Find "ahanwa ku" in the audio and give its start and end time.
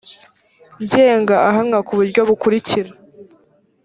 1.49-1.93